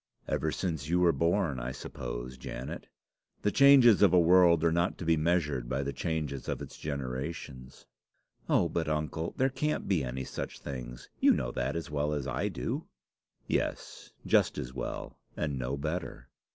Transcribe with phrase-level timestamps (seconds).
[0.27, 2.87] "Ever since you were born, I suppose, Janet.
[3.43, 6.75] The changes of a world are not to be measured by the changes of its
[6.75, 7.85] generations."
[8.49, 11.07] "Oh, but, uncle, there can't be any such things.
[11.19, 12.87] You know that as well as I do."
[13.45, 16.29] "Yes, just as well, and no better."